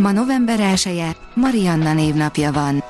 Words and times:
Ma 0.00 0.12
november 0.12 0.58
1-e, 0.74 1.16
Marianna 1.34 1.92
névnapja 1.92 2.52
van. 2.52 2.84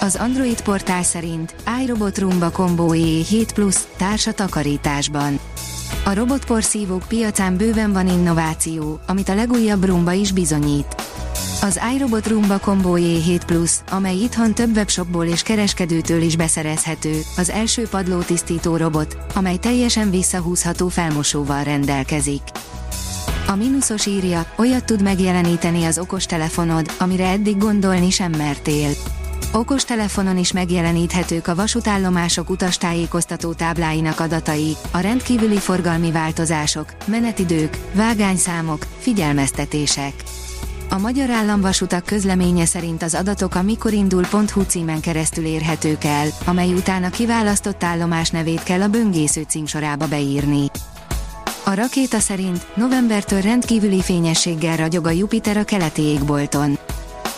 Az 0.00 0.16
Android 0.16 0.62
portál 0.62 1.02
szerint 1.02 1.54
iRobot 1.82 2.18
Roomba 2.18 2.50
Combo 2.50 2.88
E7 2.92 3.48
Plus 3.54 3.76
társa 3.96 4.32
takarításban. 4.32 5.38
A 6.04 6.14
robotporszívók 6.14 7.02
piacán 7.08 7.56
bőven 7.56 7.92
van 7.92 8.08
innováció, 8.08 9.00
amit 9.06 9.28
a 9.28 9.34
legújabb 9.34 9.84
Roomba 9.84 10.12
is 10.12 10.32
bizonyít. 10.32 10.94
Az 11.62 11.80
iRobot 11.94 12.26
Roomba 12.26 12.58
Combo 12.58 12.94
E7 12.96 13.40
Plus, 13.46 13.72
amely 13.90 14.16
itthon 14.16 14.54
több 14.54 14.76
webshopból 14.76 15.24
és 15.24 15.42
kereskedőtől 15.42 16.22
is 16.22 16.36
beszerezhető, 16.36 17.20
az 17.36 17.50
első 17.50 17.82
padlótisztító 17.82 18.76
robot, 18.76 19.16
amely 19.34 19.56
teljesen 19.56 20.10
visszahúzható 20.10 20.88
felmosóval 20.88 21.62
rendelkezik. 21.62 22.42
A 23.46 23.54
mínuszos 23.54 24.06
írja, 24.06 24.46
olyat 24.56 24.84
tud 24.84 25.02
megjeleníteni 25.02 25.84
az 25.84 25.98
okostelefonod, 25.98 26.92
amire 26.98 27.28
eddig 27.28 27.58
gondolni 27.58 28.10
sem 28.10 28.32
mertél. 28.32 28.90
Okostelefonon 29.52 30.36
is 30.36 30.52
megjeleníthetők 30.52 31.46
a 31.48 31.54
vasútállomások 31.54 32.50
utastájékoztató 32.50 33.52
tábláinak 33.52 34.20
adatai, 34.20 34.76
a 34.90 34.98
rendkívüli 34.98 35.58
forgalmi 35.58 36.10
változások, 36.10 36.86
menetidők, 37.06 37.78
vágányszámok, 37.94 38.86
figyelmeztetések. 38.98 40.12
A 40.90 40.98
Magyar 40.98 41.30
Államvasutak 41.30 42.04
közleménye 42.04 42.64
szerint 42.64 43.02
az 43.02 43.14
adatok 43.14 43.54
a 43.54 43.62
mikorindul.hu 43.62 44.62
címen 44.62 45.00
keresztül 45.00 45.44
érhetők 45.44 46.04
el, 46.04 46.28
amely 46.44 46.72
után 46.72 47.04
a 47.04 47.10
kiválasztott 47.10 47.84
állomás 47.84 48.30
nevét 48.30 48.62
kell 48.62 48.82
a 48.82 48.88
böngésző 48.88 49.42
címsorába 49.48 50.08
beírni. 50.08 50.70
A 51.64 51.74
rakéta 51.74 52.18
szerint 52.18 52.66
novembertől 52.76 53.40
rendkívüli 53.40 54.02
fényességgel 54.02 54.76
ragyog 54.76 55.06
a 55.06 55.10
Jupiter 55.10 55.56
a 55.56 55.64
keleti 55.64 56.02
égbolton. 56.02 56.78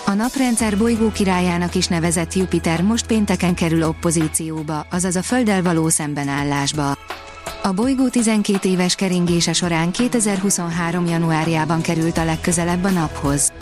A 0.06 0.12
naprendszer 0.12 0.78
bolygó 0.78 1.10
királyának 1.12 1.74
is 1.74 1.86
nevezett 1.86 2.34
Jupiter 2.34 2.82
most 2.82 3.06
pénteken 3.06 3.54
kerül 3.54 3.82
oppozícióba, 3.82 4.86
azaz 4.90 5.16
a 5.16 5.22
Földdel 5.22 5.62
való 5.62 5.88
szembenállásba. 5.88 6.96
A 7.62 7.72
bolygó 7.72 8.08
12 8.08 8.68
éves 8.68 8.94
keringése 8.94 9.52
során 9.52 9.90
2023. 9.90 11.06
januárjában 11.06 11.80
került 11.80 12.18
a 12.18 12.24
legközelebb 12.24 12.84
a 12.84 12.90
naphoz. 12.90 13.52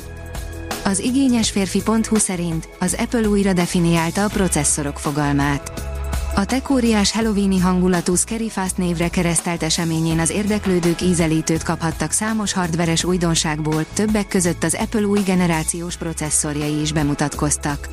Az 0.85 0.99
igényes 0.99 1.51
férfi.hu 1.51 2.17
szerint 2.17 2.69
az 2.79 2.97
Apple 2.99 3.29
újra 3.29 3.53
definiálta 3.53 4.25
a 4.25 4.29
processzorok 4.29 4.99
fogalmát. 4.99 5.92
A 6.35 6.45
tekóriás 6.45 7.13
halloweeni 7.13 7.59
hangulatú 7.59 8.15
Scary 8.15 8.49
Fast 8.49 8.77
névre 8.77 9.09
keresztelt 9.09 9.63
eseményén 9.63 10.19
az 10.19 10.31
érdeklődők 10.31 11.01
ízelítőt 11.01 11.63
kaphattak 11.63 12.11
számos 12.11 12.53
hardveres 12.53 13.05
újdonságból, 13.05 13.85
többek 13.93 14.29
között 14.29 14.65
az 14.65 14.75
Apple 14.75 15.07
új 15.07 15.21
generációs 15.21 15.97
processzorjai 15.97 16.81
is 16.81 16.93
bemutatkoztak. 16.93 17.89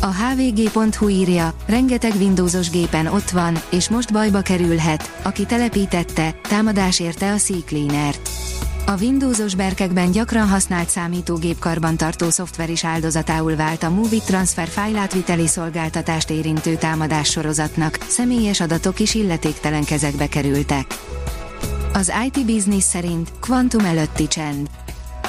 A 0.00 0.06
hvg.hu 0.06 1.08
írja, 1.08 1.54
rengeteg 1.66 2.12
Windowsos 2.18 2.70
gépen 2.70 3.06
ott 3.06 3.30
van, 3.30 3.58
és 3.70 3.88
most 3.88 4.12
bajba 4.12 4.40
kerülhet, 4.40 5.20
aki 5.22 5.46
telepítette, 5.46 6.34
támadás 6.48 7.00
érte 7.00 7.32
a 7.32 7.36
CCleaner-t. 7.36 8.47
A 8.88 8.96
Windowsos 9.00 9.54
berkekben 9.54 10.10
gyakran 10.10 10.48
használt 10.48 10.88
számítógép 10.88 11.58
karbantartó 11.58 12.30
szoftver 12.30 12.70
is 12.70 12.84
áldozatául 12.84 13.56
vált 13.56 13.82
a 13.82 13.90
Movie 13.90 14.20
Transfer 14.20 14.68
fájlátviteli 14.68 15.46
szolgáltatást 15.46 16.30
érintő 16.30 16.74
támadás 16.74 17.30
sorozatnak, 17.30 17.98
személyes 18.08 18.60
adatok 18.60 19.00
is 19.00 19.14
illetéktelen 19.14 19.84
kezekbe 19.84 20.26
kerültek. 20.26 20.86
Az 21.92 22.12
IT 22.26 22.44
Business 22.46 22.84
szerint 22.84 23.32
kvantum 23.40 23.84
előtti 23.84 24.26
csend. 24.26 24.68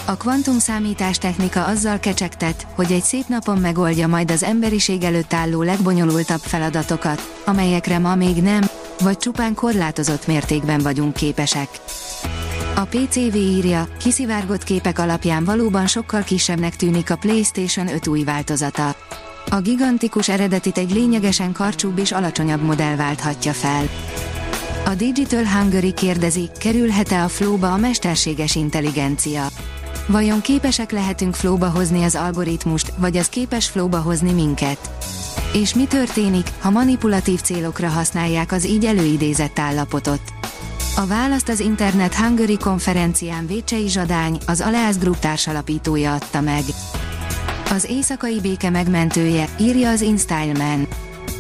A 0.06 0.16
kvantum 0.16 0.60
számítástechnika 0.60 1.66
azzal 1.66 2.00
kecsegtet, 2.00 2.68
hogy 2.76 2.92
egy 2.92 3.04
szép 3.04 3.28
napon 3.28 3.58
megoldja 3.58 4.08
majd 4.08 4.32
az 4.32 4.44
emberiség 4.44 5.04
előtt 5.04 5.34
álló 5.34 5.62
legbonyolultabb 5.62 6.42
feladatokat, 6.42 7.42
amelyekre 7.46 8.00
ma 8.00 8.16
még 8.16 8.42
nem, 8.42 8.62
vagy 9.00 9.18
csupán 9.18 9.54
korlátozott 9.54 10.28
mértékben 10.28 10.80
vagyunk 10.80 11.14
képesek. 11.14 11.70
A 12.80 12.86
PCV 12.86 13.36
írja, 13.36 13.88
kiszivárgott 13.98 14.64
képek 14.64 15.00
alapján 15.00 15.44
valóban 15.44 15.88
sokkal 15.88 16.24
kisebbnek 16.24 16.76
tűnik 16.76 17.12
a 17.12 17.16
PlayStation 17.16 17.88
5 17.88 18.08
új 18.08 18.24
változata. 18.24 18.96
A 19.50 19.60
gigantikus 19.60 20.30
eredetit 20.30 20.78
egy 20.78 20.92
lényegesen 20.92 21.52
karcsúbb 21.52 21.98
és 21.98 22.12
alacsonyabb 22.12 22.62
modell 22.62 22.96
válthatja 22.96 23.54
fel. 23.54 23.90
A 24.86 24.96
Digital 24.96 25.46
Hungary 25.46 25.94
kérdezi, 25.94 26.50
kerülhet-e 26.60 27.24
a 27.24 27.28
flóba 27.28 27.74
a 27.74 27.78
mesterséges 27.78 28.56
intelligencia? 28.56 29.48
Vajon 30.08 30.42
képesek 30.42 30.92
lehetünk 30.92 31.36
flóba 31.36 31.70
hozni 31.70 32.04
az 32.04 32.16
algoritmust, 32.16 32.94
vagy 32.98 33.18
az 33.18 33.30
képes 33.30 33.68
flóba 33.68 33.98
hozni 33.98 34.32
minket? 34.32 34.90
És 35.54 35.74
mi 35.74 35.86
történik, 35.86 36.48
ha 36.60 36.70
manipulatív 36.70 37.42
célokra 37.42 37.88
használják 37.88 38.52
az 38.52 38.66
így 38.66 38.86
előidézett 38.86 39.60
állapotot? 39.60 40.22
A 41.00 41.06
választ 41.08 41.50
az 41.50 41.60
Internet 41.60 42.16
Hungary 42.16 42.58
konferencián 42.58 43.48
Vécsei 43.48 43.88
Zsadány, 43.88 44.38
az 44.46 44.62
Aleász 44.62 44.98
Group 44.98 45.20
társalapítója 45.20 46.14
adta 46.14 46.42
meg. 46.42 46.64
Az 47.72 47.86
éjszakai 47.90 48.40
béke 48.42 48.70
megmentője, 48.70 49.50
írja 49.60 49.90
az 49.90 50.02
InStyleman. 50.02 50.88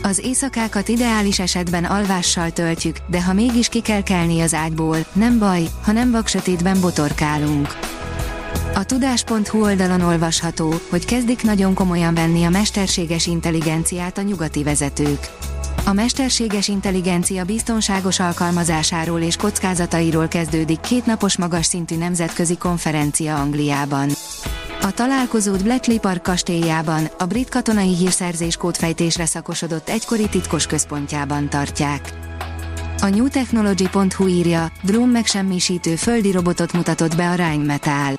Az 0.03 0.19
éjszakákat 0.19 0.87
ideális 0.87 1.39
esetben 1.39 1.85
alvással 1.85 2.51
töltjük, 2.51 2.97
de 3.07 3.23
ha 3.23 3.33
mégis 3.33 3.69
ki 3.69 3.81
kell 3.81 4.03
kelni 4.03 4.41
az 4.41 4.53
ágyból, 4.53 4.97
nem 5.13 5.39
baj, 5.39 5.69
ha 5.83 5.91
nem 5.91 6.11
vaksötétben 6.11 6.81
botorkálunk. 6.81 7.67
A 8.73 8.83
tudás.hu 8.83 9.61
oldalon 9.63 10.01
olvasható, 10.01 10.73
hogy 10.89 11.05
kezdik 11.05 11.43
nagyon 11.43 11.73
komolyan 11.73 12.13
venni 12.13 12.43
a 12.43 12.49
mesterséges 12.49 13.27
intelligenciát 13.27 14.17
a 14.17 14.21
nyugati 14.21 14.63
vezetők. 14.63 15.48
A 15.89 15.93
mesterséges 15.93 16.67
intelligencia 16.67 17.43
biztonságos 17.43 18.19
alkalmazásáról 18.19 19.19
és 19.19 19.35
kockázatairól 19.35 20.27
kezdődik 20.27 20.79
kétnapos 20.79 21.37
magas 21.37 21.65
szintű 21.65 21.97
nemzetközi 21.97 22.57
konferencia 22.57 23.35
Angliában. 23.35 24.09
A 24.81 24.91
találkozót 24.91 25.63
Bletchley 25.63 25.99
Park 25.99 26.21
kastélyában, 26.21 27.05
a 27.17 27.25
brit 27.25 27.49
katonai 27.49 27.95
hírszerzés 27.95 28.57
kódfejtésre 28.57 29.25
szakosodott 29.25 29.89
egykori 29.89 30.29
titkos 30.29 30.65
központjában 30.65 31.49
tartják. 31.49 32.13
A 33.01 33.07
newtechnology.hu 33.07 34.27
írja, 34.27 34.71
drón 34.81 35.09
megsemmisítő 35.09 35.95
földi 35.95 36.31
robotot 36.31 36.73
mutatott 36.73 37.15
be 37.15 37.29
a 37.29 37.35
Rheinmetall. 37.35 38.13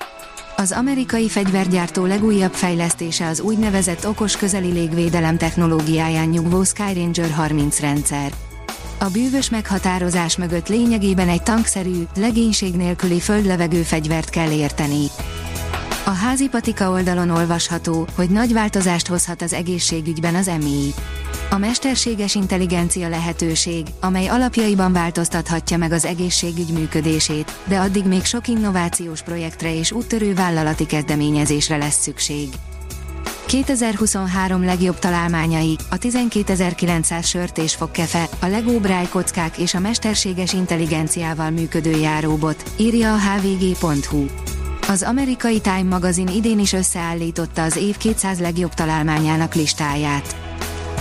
Az 0.61 0.71
amerikai 0.71 1.29
fegyvergyártó 1.29 2.05
legújabb 2.05 2.53
fejlesztése 2.53 3.27
az 3.27 3.39
úgynevezett 3.39 4.07
okos 4.07 4.37
közeli 4.37 4.71
légvédelem 4.71 5.37
technológiáján 5.37 6.27
nyugvó 6.27 6.63
Skyranger 6.63 7.31
30 7.31 7.79
rendszer. 7.79 8.31
A 8.99 9.05
bűvös 9.09 9.49
meghatározás 9.49 10.37
mögött 10.37 10.67
lényegében 10.67 11.29
egy 11.29 11.43
tankszerű, 11.43 12.03
legénység 12.15 12.73
nélküli 12.75 13.19
földlevegő 13.19 13.81
fegyvert 13.81 14.29
kell 14.29 14.51
érteni. 14.51 15.05
A 16.11 16.13
házi 16.13 16.47
patika 16.47 16.89
oldalon 16.89 17.29
olvasható, 17.29 18.07
hogy 18.15 18.29
nagy 18.29 18.53
változást 18.53 19.07
hozhat 19.07 19.41
az 19.41 19.53
egészségügyben 19.53 20.35
az 20.35 20.47
EMI. 20.47 20.93
A 21.49 21.57
mesterséges 21.57 22.35
intelligencia 22.35 23.09
lehetőség, 23.09 23.87
amely 23.99 24.27
alapjaiban 24.27 24.93
változtathatja 24.93 25.77
meg 25.77 25.91
az 25.91 26.05
egészségügy 26.05 26.69
működését, 26.73 27.51
de 27.65 27.79
addig 27.79 28.05
még 28.05 28.25
sok 28.25 28.47
innovációs 28.47 29.21
projektre 29.21 29.75
és 29.75 29.91
úttörő 29.91 30.33
vállalati 30.33 30.85
kezdeményezésre 30.85 31.77
lesz 31.77 32.01
szükség. 32.01 32.49
2023 33.45 34.65
legjobb 34.65 34.99
találmányai, 34.99 35.77
a 35.89 35.97
12900 35.97 37.27
sört 37.27 37.57
és 37.57 37.75
fogkefe, 37.75 38.27
a 38.41 38.45
Lego 38.45 38.79
Braille 38.79 39.09
kockák 39.09 39.57
és 39.57 39.73
a 39.73 39.79
mesterséges 39.79 40.53
intelligenciával 40.53 41.49
működő 41.49 41.91
járóbot, 41.99 42.63
írja 42.77 43.13
a 43.13 43.17
hvg.hu. 43.17 44.25
Az 44.91 45.03
amerikai 45.03 45.59
Time 45.59 45.83
magazin 45.83 46.27
idén 46.27 46.59
is 46.59 46.73
összeállította 46.73 47.63
az 47.63 47.75
év 47.75 47.97
200 47.97 48.39
legjobb 48.39 48.73
találmányának 48.73 49.55
listáját. 49.55 50.35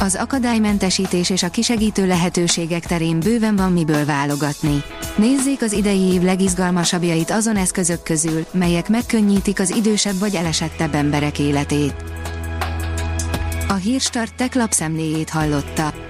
Az 0.01 0.15
akadálymentesítés 0.15 1.31
és 1.31 1.43
a 1.43 1.49
kisegítő 1.49 2.07
lehetőségek 2.07 2.87
terén 2.87 3.21
bőven 3.21 3.57
van 3.57 3.73
miből 3.73 4.05
válogatni. 4.05 4.83
Nézzék 5.17 5.63
az 5.63 5.73
idei 5.73 6.01
év 6.01 6.23
legizgalmasabbjait 6.23 7.31
azon 7.31 7.57
eszközök 7.57 8.03
közül, 8.03 8.47
melyek 8.53 8.89
megkönnyítik 8.89 9.61
az 9.61 9.71
idősebb 9.71 10.19
vagy 10.19 10.35
elesettebb 10.35 10.95
emberek 10.95 11.39
életét. 11.39 11.95
A 13.69 13.75
Hírstart 13.75 14.35
tech 14.35 14.57
lapszemléjét 14.57 15.31
hallotta. 15.31 16.10